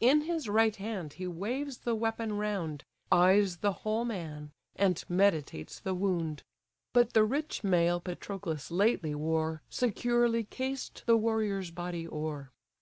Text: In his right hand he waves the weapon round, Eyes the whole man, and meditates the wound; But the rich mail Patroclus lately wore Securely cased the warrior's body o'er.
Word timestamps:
In 0.00 0.22
his 0.22 0.48
right 0.48 0.74
hand 0.74 1.12
he 1.12 1.28
waves 1.28 1.78
the 1.78 1.94
weapon 1.94 2.32
round, 2.32 2.82
Eyes 3.12 3.58
the 3.58 3.72
whole 3.86 4.04
man, 4.04 4.50
and 4.74 5.04
meditates 5.08 5.78
the 5.78 5.94
wound; 5.94 6.42
But 6.92 7.12
the 7.12 7.22
rich 7.22 7.62
mail 7.62 8.00
Patroclus 8.00 8.72
lately 8.72 9.14
wore 9.14 9.62
Securely 9.70 10.42
cased 10.42 11.06
the 11.06 11.16
warrior's 11.16 11.70
body 11.70 12.08
o'er. 12.08 12.50